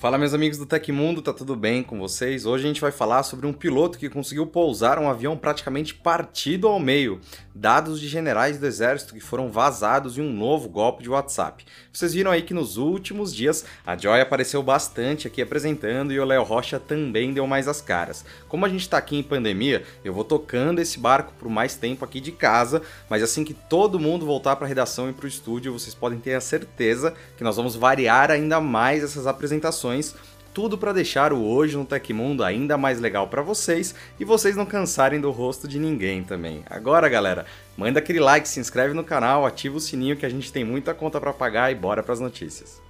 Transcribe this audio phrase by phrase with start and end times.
[0.00, 2.46] Fala meus amigos do Tecmundo, tá tudo bem com vocês?
[2.46, 6.68] Hoje a gente vai falar sobre um piloto que conseguiu pousar um avião praticamente partido
[6.68, 7.20] ao meio,
[7.52, 11.66] dados de generais do exército que foram vazados em um novo golpe de WhatsApp.
[11.92, 16.24] Vocês viram aí que nos últimos dias a Joy apareceu bastante aqui apresentando e o
[16.24, 18.24] Léo Rocha também deu mais as caras.
[18.48, 22.04] Como a gente tá aqui em pandemia, eu vou tocando esse barco por mais tempo
[22.04, 25.72] aqui de casa, mas assim que todo mundo voltar para redação e para o estúdio,
[25.72, 29.87] vocês podem ter a certeza que nós vamos variar ainda mais essas apresentações
[30.58, 34.66] tudo para deixar o Hoje no Tecmundo ainda mais legal para vocês e vocês não
[34.66, 36.64] cansarem do rosto de ninguém também.
[36.68, 37.46] Agora, galera,
[37.76, 40.92] manda aquele like, se inscreve no canal, ativa o sininho que a gente tem muita
[40.92, 42.80] conta para pagar e bora para as notícias.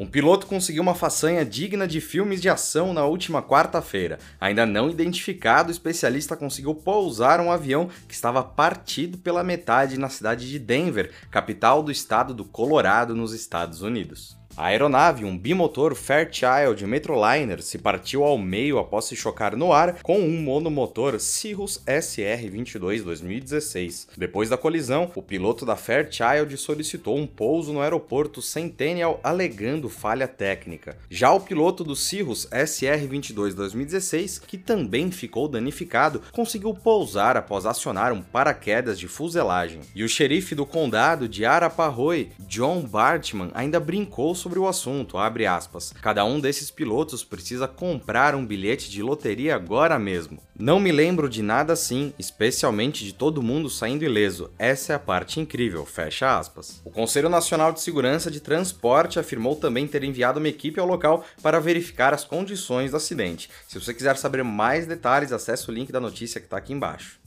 [0.00, 4.18] Um piloto conseguiu uma façanha digna de filmes de ação na última quarta-feira.
[4.40, 10.08] Ainda não identificado, o especialista conseguiu pousar um avião que estava partido pela metade na
[10.08, 14.34] cidade de Denver, capital do estado do Colorado, nos Estados Unidos.
[14.54, 20.02] A aeronave, um bimotor Fairchild Metroliner, se partiu ao meio após se chocar no ar
[20.02, 24.08] com um monomotor Cirrus SR-22 2016.
[24.14, 30.28] Depois da colisão, o piloto da Fairchild solicitou um pouso no aeroporto Centennial alegando falha
[30.28, 30.98] técnica.
[31.08, 38.12] Já o piloto do Cirrus SR-22 2016, que também ficou danificado, conseguiu pousar após acionar
[38.12, 39.80] um paraquedas de fuselagem.
[39.94, 45.46] E o xerife do condado de Arapahoe, John Bartman, ainda brincou sobre o assunto, abre
[45.46, 45.94] aspas.
[46.02, 50.42] Cada um desses pilotos precisa comprar um bilhete de loteria agora mesmo.
[50.58, 54.50] Não me lembro de nada assim, especialmente de todo mundo saindo ileso.
[54.58, 56.82] Essa é a parte incrível, fecha aspas.
[56.84, 61.24] O Conselho Nacional de Segurança de Transporte afirmou também ter enviado uma equipe ao local
[61.40, 63.48] para verificar as condições do acidente.
[63.68, 67.21] Se você quiser saber mais detalhes, acesse o link da notícia que está aqui embaixo.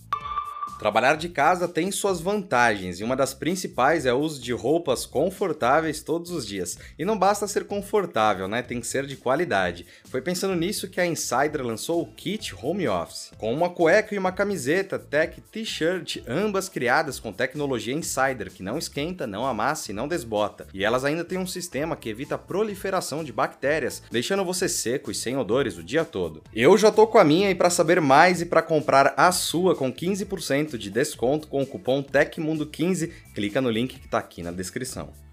[0.78, 5.06] Trabalhar de casa tem suas vantagens e uma das principais é o uso de roupas
[5.06, 6.78] confortáveis todos os dias.
[7.00, 8.62] E não basta ser confortável, né?
[8.62, 9.86] Tem que ser de qualidade.
[10.04, 14.18] Foi pensando nisso que a Insider lançou o Kit Home Office, com uma cueca e
[14.18, 19.96] uma camiseta Tech T-shirt, ambas criadas com tecnologia Insider, que não esquenta, não amassa e
[19.96, 20.68] não desbota.
[20.74, 25.10] E elas ainda têm um sistema que evita a proliferação de bactérias, deixando você seco
[25.10, 26.44] e sem odores o dia todo.
[26.54, 29.74] Eu já tô com a minha e para saber mais e para comprar a sua
[29.74, 34.52] com 15% de desconto com o cupom TECMUNDO15, clica no link que está aqui na
[34.52, 35.25] descrição.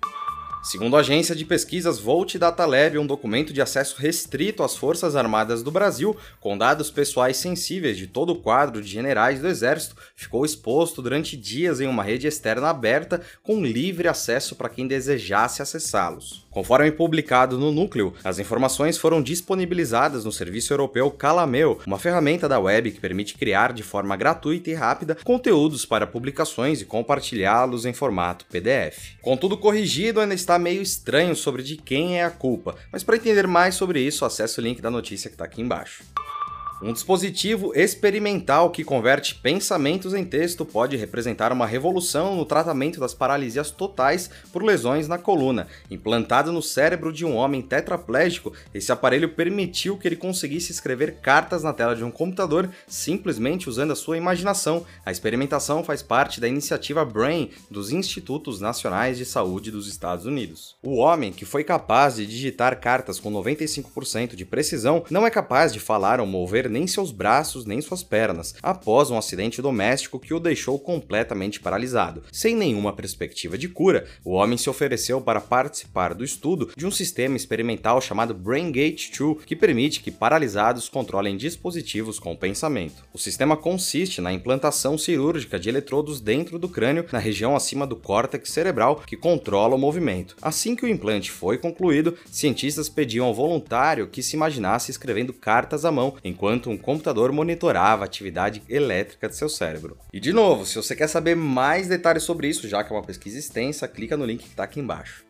[0.62, 5.16] Segundo a agência de pesquisas Volt Data Lab, um documento de acesso restrito às Forças
[5.16, 9.96] Armadas do Brasil, com dados pessoais sensíveis de todo o quadro de generais do Exército,
[10.14, 15.60] ficou exposto durante dias em uma rede externa aberta com livre acesso para quem desejasse
[15.60, 16.46] acessá-los.
[16.52, 22.60] Conforme publicado no núcleo, as informações foram disponibilizadas no serviço europeu Calameo, uma ferramenta da
[22.60, 27.92] web que permite criar de forma gratuita e rápida conteúdos para publicações e compartilhá-los em
[27.92, 29.14] formato PDF.
[29.22, 33.16] Com tudo corrigido, ainda está meio estranho sobre de quem é a culpa, mas para
[33.16, 36.04] entender mais sobre isso, acesse o link da notícia que está aqui embaixo.
[36.84, 43.14] Um dispositivo experimental que converte pensamentos em texto pode representar uma revolução no tratamento das
[43.14, 45.68] paralisias totais por lesões na coluna.
[45.88, 51.62] Implantado no cérebro de um homem tetraplégico, esse aparelho permitiu que ele conseguisse escrever cartas
[51.62, 54.84] na tela de um computador simplesmente usando a sua imaginação.
[55.06, 60.74] A experimentação faz parte da iniciativa BRAIN dos Institutos Nacionais de Saúde dos Estados Unidos.
[60.82, 65.72] O homem, que foi capaz de digitar cartas com 95% de precisão, não é capaz
[65.72, 70.34] de falar ou mover nem seus braços nem suas pernas, após um acidente doméstico que
[70.34, 72.22] o deixou completamente paralisado.
[72.32, 76.90] Sem nenhuma perspectiva de cura, o homem se ofereceu para participar do estudo de um
[76.90, 83.04] sistema experimental chamado BrainGate 2, que permite que paralisados controlem dispositivos com pensamento.
[83.12, 87.96] O sistema consiste na implantação cirúrgica de eletrodos dentro do crânio, na região acima do
[87.96, 90.36] córtex cerebral, que controla o movimento.
[90.40, 95.84] Assim que o implante foi concluído, cientistas pediam ao voluntário que se imaginasse escrevendo cartas
[95.84, 99.98] à mão enquanto enquanto um computador monitorava a atividade elétrica de seu cérebro.
[100.12, 103.02] E de novo, se você quer saber mais detalhes sobre isso, já que é uma
[103.02, 105.24] pesquisa extensa, clica no link que está aqui embaixo.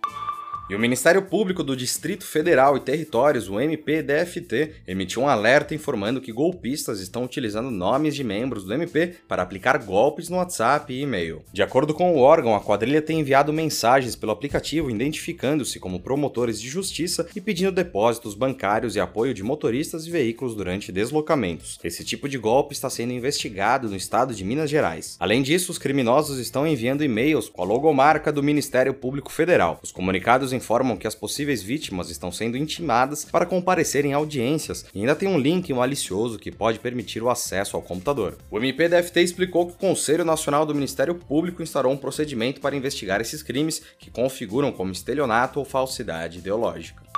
[0.70, 6.20] E o Ministério Público do Distrito Federal e Territórios, o MPDFT, emitiu um alerta informando
[6.20, 11.02] que golpistas estão utilizando nomes de membros do MP para aplicar golpes no WhatsApp e
[11.02, 11.42] e-mail.
[11.52, 16.60] De acordo com o órgão, a quadrilha tem enviado mensagens pelo aplicativo identificando-se como promotores
[16.60, 21.78] de justiça e pedindo depósitos bancários e apoio de motoristas e veículos durante deslocamentos.
[21.82, 25.16] Esse tipo de golpe está sendo investigado no estado de Minas Gerais.
[25.18, 29.80] Além disso, os criminosos estão enviando e-mails com a logomarca do Ministério Público Federal.
[29.82, 35.00] Os comunicados informam que as possíveis vítimas estão sendo intimadas para comparecer em audiências e
[35.00, 38.38] ainda tem um link malicioso que pode permitir o acesso ao computador.
[38.50, 43.20] O MPDFT explicou que o Conselho Nacional do Ministério Público instaurou um procedimento para investigar
[43.20, 47.11] esses crimes que configuram como estelionato ou falsidade ideológica.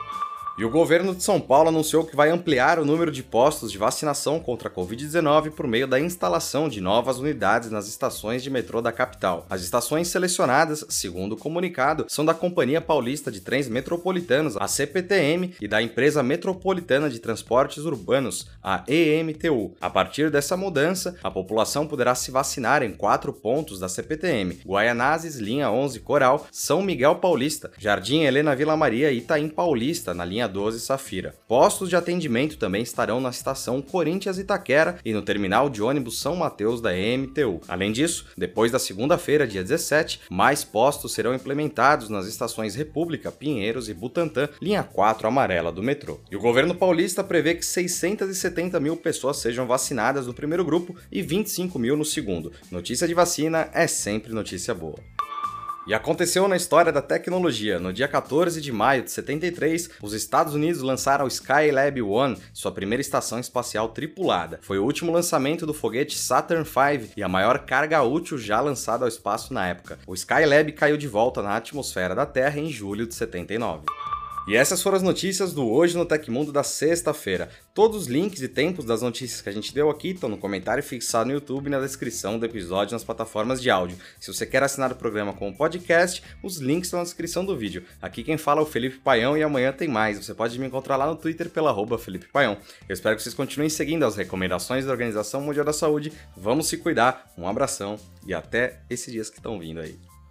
[0.57, 3.79] E o governo de São Paulo anunciou que vai ampliar o número de postos de
[3.79, 8.81] vacinação contra a Covid-19 por meio da instalação de novas unidades nas estações de metrô
[8.81, 9.45] da capital.
[9.51, 15.57] As estações selecionadas, segundo o comunicado, são da Companhia Paulista de Trens Metropolitanos, a CPTM,
[15.61, 19.75] e da Empresa Metropolitana de Transportes Urbanos, a EMTU.
[19.81, 25.35] A partir dessa mudança, a população poderá se vacinar em quatro pontos da CPTM: Guaianazes,
[25.35, 30.44] linha 11 Coral, São Miguel Paulista, Jardim Helena Vila Maria e Itaim Paulista, na linha
[30.45, 31.35] linha 12 Safira.
[31.49, 36.37] Postos de atendimento também estarão na estação Corinthians Itaquera e no terminal de ônibus São
[36.37, 37.61] Mateus da EMTU.
[37.67, 43.89] Além disso, depois da segunda-feira, dia 17, mais postos serão implementados nas estações República, Pinheiros
[43.89, 46.21] e Butantã, linha 4 amarela do metrô.
[46.31, 51.23] E o governo paulista prevê que 670 mil pessoas sejam vacinadas no primeiro grupo e
[51.23, 52.53] 25 mil no segundo.
[52.71, 55.14] Notícia de vacina é sempre notícia boa.
[55.87, 57.79] E aconteceu na história da tecnologia.
[57.79, 62.73] No dia 14 de maio de 73, os Estados Unidos lançaram o Skylab One, sua
[62.73, 64.59] primeira estação espacial tripulada.
[64.63, 69.05] Foi o último lançamento do foguete Saturn V e a maior carga útil já lançada
[69.05, 69.99] ao espaço na época.
[70.07, 73.85] O Skylab caiu de volta na atmosfera da Terra em julho de 79.
[74.47, 77.49] E essas foram as notícias do Hoje no Tecmundo da sexta-feira.
[77.73, 80.83] Todos os links e tempos das notícias que a gente deu aqui estão no comentário
[80.83, 83.97] fixado no YouTube e na descrição do episódio nas plataformas de áudio.
[84.21, 87.85] Se você quer assinar o programa como podcast, os links estão na descrição do vídeo.
[88.03, 90.19] Aqui quem fala é o Felipe Paião e amanhã tem mais.
[90.19, 92.59] Você pode me encontrar lá no Twitter pela arroba Felipe Paião.
[92.87, 96.13] Eu espero que vocês continuem seguindo as recomendações da Organização Mundial da Saúde.
[96.37, 100.14] Vamos se cuidar, um abração e até esses dias que estão vindo aí.